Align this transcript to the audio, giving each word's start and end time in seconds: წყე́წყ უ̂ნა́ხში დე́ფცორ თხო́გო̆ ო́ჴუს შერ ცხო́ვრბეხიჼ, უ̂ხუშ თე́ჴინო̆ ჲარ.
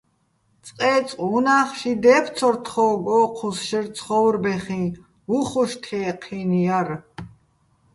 წყე́წყ 0.65 1.09
უ̂ნა́ხში 1.37 1.93
დე́ფცორ 2.03 2.55
თხო́გო̆ 2.65 3.15
ო́ჴუს 3.23 3.57
შერ 3.67 3.85
ცხო́ვრბეხიჼ, 3.95 4.81
უ̂ხუშ 5.37 5.71
თე́ჴინო̆ 5.83 6.63
ჲარ. 6.65 6.87